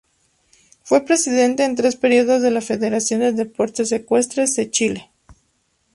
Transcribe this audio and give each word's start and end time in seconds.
Fue 0.81 1.01
Presidente 1.05 1.63
en 1.63 1.75
tres 1.75 1.95
periodos 1.95 2.41
de 2.41 2.49
la 2.49 2.61
Federación 2.61 3.19
de 3.19 3.33
Deportes 3.33 3.91
Ecuestres 3.91 4.55
de 4.55 4.71
Chile. 4.71 5.11